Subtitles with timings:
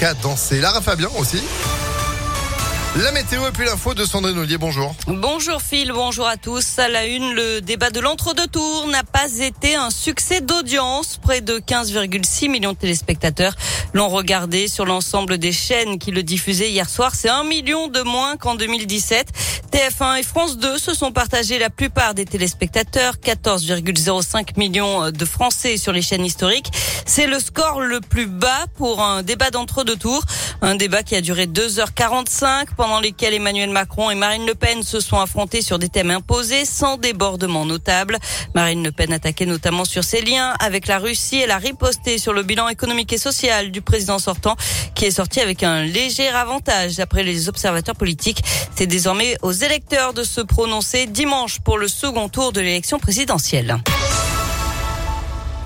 [0.00, 0.60] qu'à danser.
[0.60, 1.42] Lara Fabien aussi.
[2.96, 4.94] La météo et puis l'info de Sandrine Ollier, bonjour.
[5.06, 6.78] Bonjour Phil, bonjour à tous.
[6.78, 11.18] À la une, le débat de l'entre-deux tours n'a pas été un succès d'audience.
[11.18, 13.54] Près de 15,6 millions de téléspectateurs
[13.92, 17.14] l'ont regardé sur l'ensemble des chaînes qui le diffusaient hier soir.
[17.14, 19.28] C'est un million de moins qu'en 2017.
[19.70, 25.76] TF1 et France 2 se sont partagés la plupart des téléspectateurs, 14,05 millions de Français
[25.76, 26.72] sur les chaînes historiques.
[27.06, 30.24] C'est le score le plus bas pour un débat d'entre-deux tours.
[30.60, 34.98] Un débat qui a duré 2h45 pendant lesquels Emmanuel Macron et Marine Le Pen se
[34.98, 38.18] sont affrontés sur des thèmes imposés sans débordement notable.
[38.54, 41.40] Marine Le Pen attaquait notamment sur ses liens avec la Russie.
[41.40, 44.56] Elle a riposté sur le bilan économique et social du président sortant
[44.94, 48.42] qui est sorti avec un léger avantage d'après les observateurs politiques.
[48.76, 53.78] C'est désormais aux électeurs de se prononcer dimanche pour le second tour de l'élection présidentielle.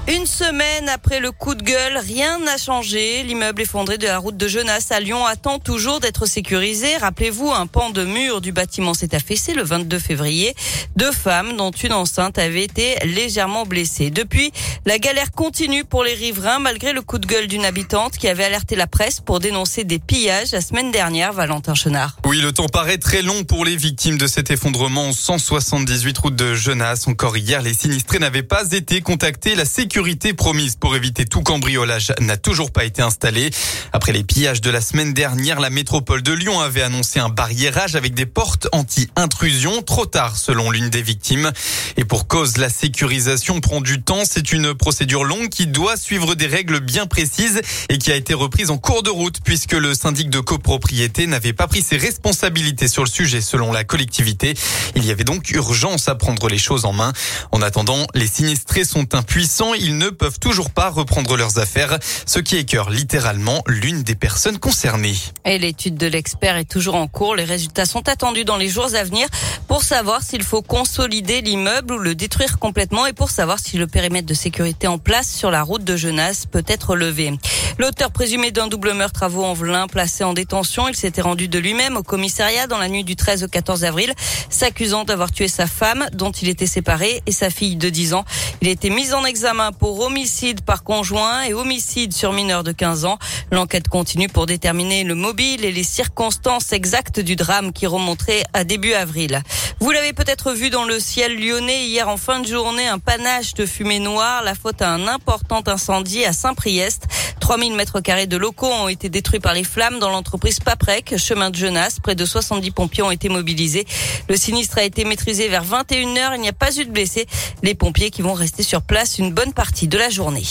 [0.07, 3.23] Une semaine après le coup de gueule, rien n'a changé.
[3.23, 6.99] L'immeuble effondré de la route de Genasse à Lyon attend toujours d'être sécurisé.
[6.99, 10.55] Rappelez-vous, un pan de mur du bâtiment s'est affaissé le 22 février.
[10.95, 14.11] Deux femmes, dont une enceinte, avaient été légèrement blessées.
[14.11, 14.53] Depuis,
[14.85, 18.45] la galère continue pour les riverains malgré le coup de gueule d'une habitante qui avait
[18.45, 22.19] alerté la presse pour dénoncer des pillages la semaine dernière, Valentin Chenard.
[22.27, 26.55] Oui, le temps paraît très long pour les victimes de cet effondrement 178 route de
[26.55, 27.09] Genasse.
[27.09, 29.55] Encore hier, les sinistrés n'avaient pas été contactés.
[29.95, 33.51] Sécurité promise pour éviter tout cambriolage n'a toujours pas été installée.
[33.93, 37.95] Après les pillages de la semaine dernière, la métropole de Lyon avait annoncé un barriérage
[37.95, 39.83] avec des portes anti-intrusion.
[39.83, 41.53] Trop tard, selon l'une des victimes.
[41.97, 44.23] Et pour cause, la sécurisation prend du temps.
[44.29, 48.35] C'est une procédure longue qui doit suivre des règles bien précises et qui a été
[48.35, 52.89] reprise en cours de route puisque le syndic de copropriété n'avait pas pris ses responsabilités
[52.89, 54.55] sur le sujet selon la collectivité.
[54.97, 57.13] Il y avait donc urgence à prendre les choses en main.
[57.53, 62.39] En attendant, les sinistrés sont impuissants ils ne peuvent toujours pas reprendre leurs affaires, ce
[62.39, 65.17] qui écœure littéralement l'une des personnes concernées.
[65.45, 67.37] Et l'étude de l'expert est toujours en cours.
[67.37, 69.29] Les résultats sont attendus dans les jours à venir
[69.69, 73.87] pour savoir s'il faut consolider l'immeuble ou le détruire complètement et pour savoir si le
[73.87, 77.39] périmètre de sécurité en place sur la route de Genasse peut être levé.
[77.79, 81.97] L'auteur présumé d'un double meurtre à Vaux-en-Velin, placé en détention, il s'était rendu de lui-même
[81.97, 84.15] au commissariat dans la nuit du 13 au 14 avril,
[84.49, 88.25] s'accusant d'avoir tué sa femme, dont il était séparé, et sa fille de 10 ans.
[88.63, 92.73] Il a été mis en examen pour homicide par conjoint et homicide sur mineur de
[92.73, 93.19] 15 ans.
[93.53, 98.65] L'enquête continue pour déterminer le mobile et les circonstances exactes du drame qui remonterait à
[98.65, 99.43] début avril.
[99.81, 103.55] Vous l'avez peut-être vu dans le ciel lyonnais hier en fin de journée, un panache
[103.55, 107.07] de fumée noire, la faute à un important incendie à Saint-Priest.
[107.45, 111.51] 3000 mètres carrés de locaux ont été détruits par les flammes dans l'entreprise Paprec, chemin
[111.51, 112.01] de Genasse.
[112.01, 113.85] Près de 70 pompiers ont été mobilisés.
[114.31, 116.37] Le sinistre a été maîtrisé vers 21h.
[116.37, 117.27] Il n'y a pas eu de blessés.
[117.63, 120.47] Les pompiers qui vont rester sur place une bonne partie de la journée.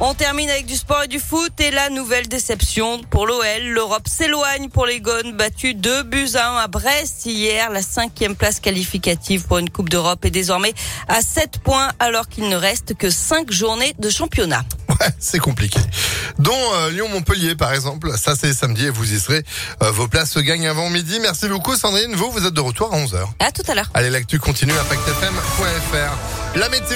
[0.00, 3.62] On termine avec du sport et du foot et la nouvelle déception pour l'OL.
[3.66, 7.70] L'Europe s'éloigne pour les Gones, battu 2 buts à 1 à Brest hier.
[7.70, 10.74] La cinquième place qualificative pour une Coupe d'Europe est désormais
[11.06, 14.64] à 7 points alors qu'il ne reste que 5 journées de championnat.
[15.00, 15.78] Ouais, c'est compliqué.
[16.38, 18.12] Dont euh, Lyon-Montpellier par exemple.
[18.16, 19.44] Ça c'est samedi et vous y serez.
[19.82, 21.18] Euh, vos places se gagnent avant midi.
[21.20, 22.14] Merci beaucoup Sandrine.
[22.14, 23.26] Vous, vous êtes de retour à 11h.
[23.38, 23.90] À tout à l'heure.
[23.94, 26.58] Allez, l'actu continue à factfm.fr.
[26.58, 26.86] La météo